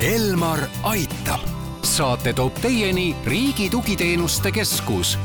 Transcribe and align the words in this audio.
Elmar 0.00 0.58
aitab. 0.82 1.40
saate 1.82 2.32
toob 2.32 2.54
teieni 2.62 3.16
Riigi 3.26 3.70
Tugiteenuste 3.70 4.52
Keskus 4.52 5.18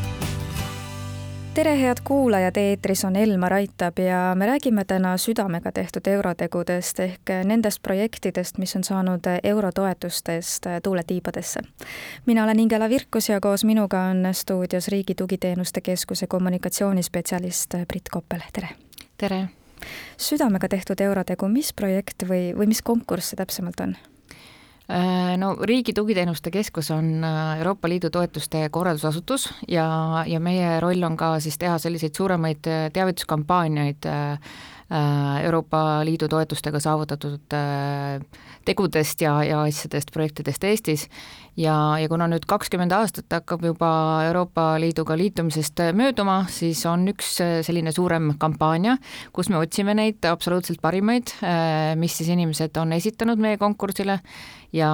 tere, 1.53 1.81
head 1.81 1.97
kuulajad, 2.03 2.57
eetris 2.57 3.05
on 3.05 3.15
Elmar 3.15 3.53
Aitab 3.53 3.99
ja 3.99 4.33
me 4.35 4.45
räägime 4.45 4.85
täna 4.85 5.17
südamega 5.17 5.71
tehtud 5.71 6.07
eurotegudest 6.07 6.99
ehk 6.99 7.31
nendest 7.43 7.79
projektidest, 7.81 8.57
mis 8.57 8.75
on 8.75 8.83
saanud 8.83 9.29
eurotoetustest 9.43 10.67
tuule 10.83 11.03
tiibadesse. 11.07 11.59
mina 12.25 12.43
olen 12.43 12.59
Ingela 12.59 12.89
Virkus 12.89 13.29
ja 13.29 13.39
koos 13.39 13.63
minuga 13.63 14.01
on 14.01 14.27
stuudios 14.31 14.87
Riigi 14.87 15.15
Tugiteenuste 15.15 15.81
Keskuse 15.81 16.27
kommunikatsioonispetsialist 16.27 17.75
Brit 17.87 18.09
Koppel, 18.11 18.39
tere! 18.53 18.69
tere! 19.17 19.49
südamega 20.17 20.67
tehtud 20.67 20.99
eurotegu, 20.99 21.47
mis 21.47 21.73
projekt 21.73 22.27
või, 22.27 22.51
või 22.57 22.67
mis 22.67 22.81
konkurss 22.81 23.29
see 23.29 23.37
täpsemalt 23.37 23.79
on? 23.79 23.95
Äh, 24.87 25.37
no 25.37 25.55
Riigi 25.61 25.93
Tugiteenuste 25.93 26.51
Keskus 26.51 26.91
on 26.91 27.23
äh, 27.23 27.57
Euroopa 27.57 27.89
Liidu 27.89 28.09
toetuste 28.13 28.67
korraldusasutus 28.69 29.47
ja, 29.67 30.23
ja 30.27 30.39
meie 30.39 30.79
roll 30.79 31.01
on 31.03 31.17
ka 31.17 31.39
siis 31.41 31.57
teha 31.57 31.79
selliseid 31.81 32.13
suuremaid 32.13 32.69
äh, 32.69 32.83
teavituskampaaniaid 32.93 34.05
Euroopa 34.89 36.05
Liidu 36.05 36.27
toetustega 36.29 36.79
saavutatud 36.79 37.53
tegudest 38.65 39.21
ja, 39.21 39.39
ja 39.45 39.63
asjadest, 39.65 40.11
projektidest 40.13 40.63
Eestis. 40.63 41.07
Ja, 41.57 41.73
ja 41.97 42.09
kuna 42.11 42.27
nüüd 42.29 42.43
kakskümmend 42.49 42.93
aastat 42.93 43.31
hakkab 43.33 43.63
juba 43.65 43.89
Euroopa 44.27 44.75
Liiduga 44.81 45.17
liitumisest 45.17 45.81
mööduma, 45.97 46.43
siis 46.51 46.83
on 46.89 47.07
üks 47.09 47.37
selline 47.65 47.93
suurem 47.95 48.33
kampaania, 48.41 48.97
kus 49.33 49.49
me 49.49 49.57
otsime 49.61 49.95
neid 49.97 50.25
absoluutselt 50.29 50.83
parimaid, 50.83 51.33
mis 51.97 52.19
siis 52.19 52.29
inimesed 52.35 52.77
on 52.81 52.93
esitanud 52.97 53.41
meie 53.41 53.57
konkursile. 53.61 54.19
Ja, 54.75 54.91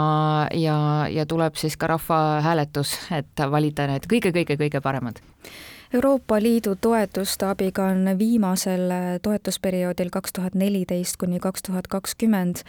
ja, 0.53 0.77
ja 1.09 1.25
tuleb 1.25 1.57
siis 1.57 1.75
ka 1.81 1.89
rahvahääletus, 1.89 2.93
et 3.17 3.43
valida 3.49 3.89
need 3.89 4.05
kõige-kõige-kõige 4.11 4.83
paremad 4.85 5.19
Euroopa 5.93 6.39
Liidu 6.39 6.75
toetuste 6.81 7.45
abiga 7.45 7.89
on 7.91 8.05
viimasel 8.19 8.93
toetusperioodil 9.21 10.09
kaks 10.11 10.33
tuhat 10.33 10.55
neliteist 10.55 11.17
kuni 11.19 11.39
kaks 11.43 11.67
tuhat 11.67 11.87
kakskümmend 11.91 12.63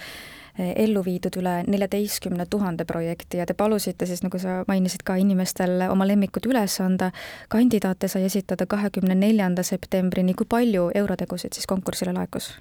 ellu 0.59 1.05
viidud 1.05 1.39
üle 1.39 1.53
neljateistkümne 1.71 2.49
tuhande 2.51 2.85
projekti 2.85 3.39
ja 3.39 3.47
te 3.47 3.55
palusite 3.55 4.07
siis, 4.11 4.25
nagu 4.27 4.41
sa 4.43 4.65
mainisid 4.69 5.07
ka, 5.07 5.17
inimestel 5.23 5.87
oma 5.89 6.07
lemmikud 6.09 6.51
üles 6.51 6.77
anda. 6.83 7.13
kandidaate 7.49 8.09
sai 8.09 8.27
esitada 8.27 8.67
kahekümne 8.67 9.15
neljanda 9.15 9.63
septembrini, 9.63 10.35
kui 10.35 10.47
palju 10.47 10.91
eurotegusid 10.95 11.55
siis 11.55 11.67
konkursile 11.67 12.13
laekus? 12.13 12.53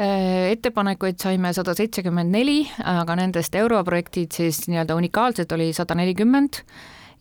Äh, 0.00 0.50
ettepanekuid 0.54 1.20
saime 1.20 1.52
sada 1.52 1.74
seitsekümmend 1.74 2.32
neli, 2.32 2.62
aga 2.84 3.16
nendest 3.16 3.54
europrojektid 3.54 4.32
siis 4.32 4.64
nii-öelda 4.68 4.96
unikaalsed 4.96 5.52
oli 5.52 5.72
sada 5.76 5.94
nelikümmend 5.94 6.64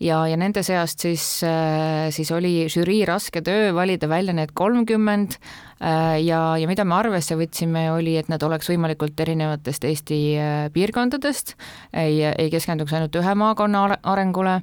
ja, 0.04 0.20
ja 0.30 0.38
nende 0.40 0.64
seast 0.66 1.04
siis, 1.06 1.24
äh, 1.46 2.10
siis 2.14 2.32
oli 2.36 2.68
žürii 2.72 3.04
raske 3.10 3.42
töö 3.46 3.72
valida 3.76 4.10
välja 4.10 4.36
need 4.36 4.54
kolmkümmend 4.58 5.38
äh, 5.38 6.20
ja, 6.24 6.42
ja 6.58 6.68
mida 6.70 6.86
me 6.86 6.98
arvesse 7.00 7.38
võtsime, 7.40 7.88
oli, 7.96 8.18
et 8.20 8.30
nad 8.30 8.44
oleks 8.44 8.70
võimalikult 8.72 9.20
erinevatest 9.26 9.88
Eesti 9.88 10.22
äh, 10.38 10.62
piirkondadest, 10.74 11.56
ei, 11.94 12.22
ei 12.30 12.54
keskenduks 12.54 12.94
ainult 12.94 13.18
ühe 13.18 13.34
maakonna 13.38 13.88
arengule 14.04 14.60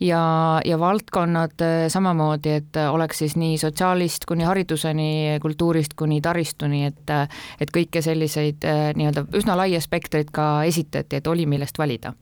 ja, 0.00 0.20
ja 0.64 0.78
valdkonnad 0.80 1.64
samamoodi, 1.92 2.58
et 2.60 2.80
oleks 2.90 3.24
siis 3.24 3.38
nii 3.40 3.56
sotsiaalist 3.60 4.28
kuni 4.28 4.44
hariduseni, 4.44 5.38
kultuurist 5.42 5.96
kuni 5.96 6.20
taristuni, 6.20 6.84
et 6.90 7.16
et 7.60 7.72
kõike 7.72 8.02
selliseid 8.04 8.66
nii-öelda 8.98 9.24
üsna 9.38 9.56
laia 9.56 9.80
spektrit 9.80 10.34
ka 10.34 10.66
esitati, 10.68 11.16
et 11.16 11.32
oli, 11.32 11.48
millest 11.48 11.78
valida 11.80 12.12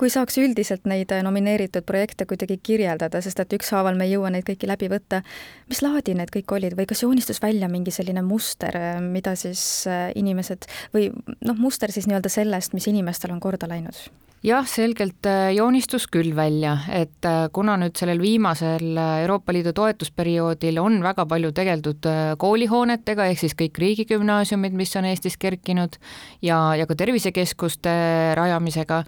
kui 0.00 0.10
saaks 0.12 0.38
üldiselt 0.40 0.86
neid 0.90 1.12
äh, 1.14 1.22
nomineeritud 1.26 1.86
projekte 1.88 2.26
kuidagi 2.30 2.58
kirjeldada, 2.62 3.22
sest 3.24 3.42
et 3.42 3.58
ükshaaval 3.58 3.98
me 3.98 4.08
ei 4.08 4.14
jõua 4.14 4.32
neid 4.34 4.46
kõiki 4.48 4.68
läbi 4.70 4.90
võtta, 4.92 5.22
mis 5.70 5.82
laadi 5.84 6.16
need 6.18 6.32
kõik 6.34 6.56
olid 6.56 6.78
või 6.78 6.88
kas 6.90 7.04
joonistus 7.04 7.42
välja 7.42 7.68
mingi 7.72 7.94
selline 7.94 8.24
muster, 8.26 8.76
äh, 8.76 8.98
mida 9.04 9.36
siis 9.38 9.62
äh, 9.90 10.10
inimesed 10.18 10.68
või 10.94 11.10
noh, 11.44 11.60
muster 11.60 11.92
siis 11.92 12.08
nii-öelda 12.10 12.32
sellest, 12.32 12.76
mis 12.76 12.88
inimestel 12.90 13.34
on 13.34 13.40
korda 13.42 13.68
läinud? 13.70 14.08
Jah, 14.46 14.66
selgelt 14.68 15.26
joonistus 15.54 16.06
küll 16.10 16.32
välja, 16.36 16.76
et 16.92 17.26
kuna 17.52 17.76
nüüd 17.80 17.98
sellel 17.98 18.20
viimasel 18.22 18.96
Euroopa 18.96 19.52
Liidu 19.52 19.74
toetusperioodil 19.76 20.80
on 20.80 21.00
väga 21.04 21.26
palju 21.28 21.52
tegeldud 21.56 22.08
koolihoonetega, 22.40 23.28
ehk 23.30 23.42
siis 23.42 23.56
kõik 23.58 23.80
riigigümnaasiumid, 23.82 24.76
mis 24.76 24.96
on 24.96 25.10
Eestis 25.10 25.36
kerkinud 25.40 25.98
ja, 26.46 26.60
ja 26.78 26.88
ka 26.88 26.96
tervisekeskuste 26.98 27.92
rajamisega, 28.38 29.02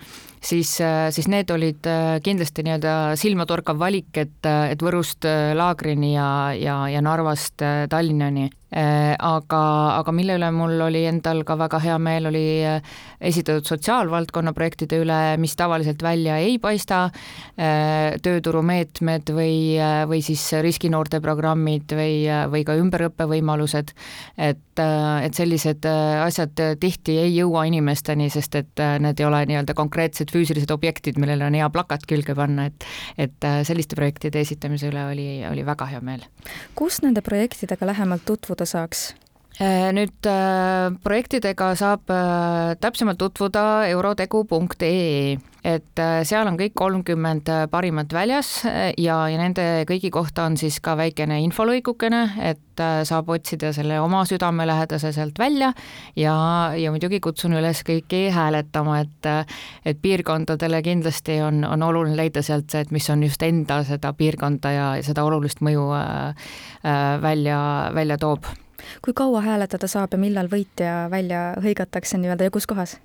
siis, 0.44 0.80
äh, 0.80 1.10
siis 1.14 1.28
need 1.30 1.50
olid 1.50 1.86
äh, 1.88 2.16
kindlasti 2.24 2.64
nii-öelda 2.66 2.96
silmatorkav 3.20 3.78
valik, 3.80 4.10
et, 4.16 4.40
äh, 4.46 4.72
et 4.74 4.82
Võrust 4.82 5.26
Laagrini 5.56 6.14
ja, 6.16 6.28
ja, 6.58 6.82
ja 6.90 7.04
Narvast 7.04 7.62
Tallinnani. 7.90 8.48
Äh, 8.50 8.61
aga, 8.72 9.62
aga 9.98 10.12
mille 10.16 10.38
üle 10.38 10.48
mul 10.54 10.80
oli 10.86 11.02
endal 11.08 11.42
ka 11.44 11.56
väga 11.60 11.80
hea 11.82 11.98
meel, 12.00 12.28
oli 12.30 12.44
äh, 12.64 12.94
esitatud 13.20 13.66
sotsiaalvaldkonna 13.68 14.54
projektide 14.56 15.02
üle, 15.02 15.18
mis 15.40 15.54
tavaliselt 15.58 16.02
välja 16.02 16.38
ei 16.40 16.56
paista, 16.62 17.04
äh, 17.60 18.16
tööturumeetmed 18.24 19.32
või, 19.36 19.76
või 20.08 20.22
siis 20.24 20.44
riskinoorte 20.64 21.20
programmid 21.24 21.92
või, 21.96 22.24
või 22.52 22.64
ka 22.64 22.76
ümberõppevõimalused, 22.80 23.92
et, 24.48 24.82
et 24.82 25.36
sellised 25.36 25.86
asjad 25.86 26.64
tihti 26.80 27.18
ei 27.20 27.34
jõua 27.36 27.66
inimesteni, 27.68 28.30
sest 28.32 28.56
et 28.58 28.84
need 29.02 29.20
ei 29.20 29.28
ole 29.28 29.42
nii-öelda 29.50 29.76
konkreetsed 29.76 30.32
füüsilised 30.32 30.72
objektid, 30.72 31.20
millele 31.20 31.46
on 31.46 31.58
hea 31.60 31.68
plakat 31.72 32.06
külge 32.08 32.36
panna, 32.38 32.70
et 32.70 32.88
et 33.20 33.44
selliste 33.66 33.96
projektide 33.98 34.40
esitamise 34.40 34.88
üle 34.88 35.02
oli, 35.10 35.26
oli 35.46 35.64
väga 35.66 35.86
hea 35.90 36.00
meel. 36.04 36.24
kus 36.78 37.00
nende 37.04 37.22
projektidega 37.24 37.86
lähemalt 37.86 38.24
tutvuda 38.26 38.61
tutvuda 38.62 38.72
saaks? 38.78 39.10
Äh, 39.60 39.90
nüüd 39.92 40.26
äh, 40.26 40.90
projektidega 41.04 41.74
saab 41.76 42.08
äh, 42.10 42.72
täpsemalt 42.80 43.18
tutvuda 43.20 43.84
eurotegu.ee, 43.92 45.36
et 45.64 46.02
seal 46.26 46.48
on 46.48 46.56
kõik 46.58 46.74
kolmkümmend 46.78 47.48
parimat 47.70 48.12
väljas 48.12 48.64
ja, 48.64 49.16
ja 49.30 49.38
nende 49.38 49.66
kõigi 49.88 50.10
kohta 50.10 50.46
on 50.48 50.56
siis 50.58 50.80
ka 50.82 50.96
väikene 50.98 51.38
infolõigukene, 51.44 52.22
et 52.50 52.82
saab 53.06 53.30
otsida 53.30 53.70
selle 53.76 54.00
oma 54.02 54.24
südamelähedase 54.26 55.12
sealt 55.14 55.38
välja 55.38 55.70
ja, 56.18 56.34
ja 56.78 56.90
muidugi 56.90 57.20
kutsun 57.22 57.54
üles 57.58 57.84
kõiki 57.86 58.24
hääletama, 58.34 58.98
et 59.04 59.30
et 59.86 60.00
piirkondadele 60.02 60.82
kindlasti 60.82 61.38
on, 61.44 61.62
on 61.68 61.82
oluline 61.86 62.16
leida 62.18 62.42
sealt 62.42 62.70
see, 62.72 62.82
et 62.82 62.90
mis 62.90 63.06
on 63.12 63.22
just 63.22 63.42
enda 63.46 63.82
seda 63.86 64.12
piirkonda 64.18 64.74
ja 64.74 64.88
seda 65.06 65.24
olulist 65.24 65.62
mõju 65.62 65.86
välja, 67.22 67.62
välja 67.94 68.18
toob 68.18 68.50
kui 69.04 69.14
kaua 69.14 69.40
hääletada 69.46 69.86
saab 69.86 70.16
ja 70.16 70.18
millal 70.18 70.50
võitja 70.50 71.06
välja 71.10 71.52
hõigatakse 71.62 72.18
nii-öelda 72.18 72.50
ja 72.50 72.54
kus 72.54 72.66
kohas? 72.66 72.98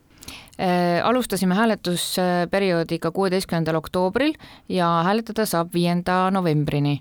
Äh, 0.57 1.05
alustasime 1.05 1.53
hääletusperioodiga 1.55 3.11
kuueteistkümnendal 3.13 3.77
oktoobril 3.77 4.33
ja 4.69 4.87
hääletada 5.05 5.45
saab 5.45 5.69
viienda 5.73 6.31
novembrini 6.33 6.95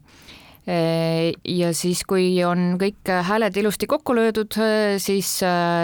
ja 0.67 1.69
siis, 1.79 2.01
kui 2.09 2.41
on 2.45 2.75
kõik 2.81 3.07
hääled 3.29 3.57
ilusti 3.57 3.87
kokku 3.87 4.17
löödud, 4.19 4.57
äh, 4.59 4.97
siis 4.99 5.37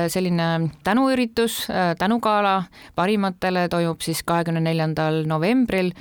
selline 0.08 0.48
tänuüritus, 0.84 1.68
tänugala 1.98 2.62
parimatele 2.98 3.68
toimub 3.70 4.02
siis 4.02 4.24
kahekümne 4.26 4.60
neljandal 4.64 5.22
novembril 5.30 5.92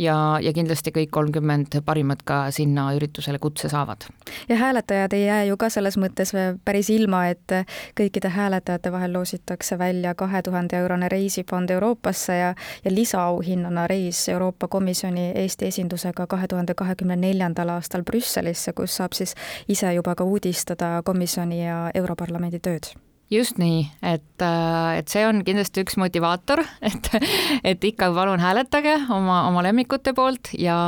ja, 0.00 0.16
ja 0.42 0.52
kindlasti 0.56 0.92
kõik 0.94 1.10
kolmkümmend 1.14 1.76
parimat 1.86 2.22
ka 2.26 2.40
sinna 2.54 2.90
üritusele 2.96 3.38
kutse 3.38 3.68
saavad. 3.68 4.06
ja 4.48 4.56
hääletajad 4.56 5.12
ei 5.12 5.24
jää 5.26 5.44
ju 5.44 5.56
ka 5.56 5.68
selles 5.70 5.98
mõttes 5.98 6.32
päris 6.64 6.90
ilma, 6.90 7.26
et 7.28 7.52
kõikide 7.98 8.28
hääletajate 8.28 8.92
vahel 8.92 9.12
loositakse 9.12 9.78
välja 9.78 10.14
kahe 10.14 10.42
tuhande 10.42 10.76
eurone 10.76 11.08
reisifond 11.08 11.70
Euroopasse 11.70 12.36
ja, 12.36 12.54
ja 12.84 12.94
lisaauhinnana 12.94 13.86
reis 13.86 14.28
Euroopa 14.28 14.68
Komisjoni 14.68 15.32
Eesti 15.34 15.66
esindusega 15.66 16.26
kahe 16.26 16.48
tuhande 16.48 16.74
kahekümne 16.74 17.16
neljandal 17.16 17.68
aastal 17.76 18.02
Brüsselisse, 18.30 18.72
kus 18.72 18.94
saab 19.00 19.16
siis 19.18 19.34
ise 19.68 19.90
juba 19.96 20.14
ka 20.14 20.24
uudistada 20.24 21.00
komisjoni 21.04 21.64
ja 21.64 21.90
Europarlamendi 21.94 22.60
tööd 22.62 22.92
just 23.30 23.60
nii, 23.62 23.84
et, 24.02 24.42
äh, 24.42 24.98
et 24.98 25.10
see 25.10 25.22
on 25.22 25.44
kindlasti 25.46 25.84
üks 25.84 25.94
motivaator, 25.98 26.64
et, 26.88 27.10
et 27.62 27.84
ikka 27.86 28.08
palun 28.14 28.42
hääletage 28.42 28.96
oma, 29.14 29.44
oma 29.46 29.62
lemmikute 29.62 30.14
poolt 30.14 30.50
ja, 30.58 30.78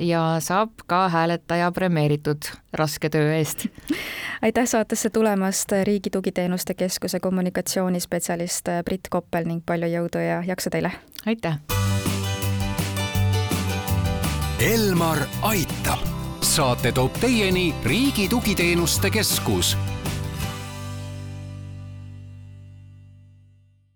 ja 0.00 0.24
saab 0.44 0.84
ka 0.88 1.06
hääletaja 1.12 1.70
premeeritud 1.72 2.50
raske 2.76 3.08
töö 3.12 3.32
eest. 3.38 3.66
aitäh 4.44 4.68
saatesse 4.68 5.10
tulemast, 5.10 5.72
Riigi 5.88 6.12
Tugiteenuste 6.12 6.76
Keskuse 6.76 7.20
kommunikatsioonispetsialist 7.20 8.72
Brit 8.84 9.08
Koppel 9.08 9.48
ning 9.48 9.64
palju 9.64 9.88
jõudu 9.96 10.24
ja 10.24 10.42
jaksu 10.44 10.72
teile! 10.76 10.92
aitäh! 11.24 11.56
Elmar 14.56 15.18
aitab, 15.44 16.00
saate 16.56 16.92
toob 16.92 17.18
teieni 17.20 17.74
Riigi 17.84 18.28
Tugiteenuste 18.28 19.10
Keskus 19.10 19.76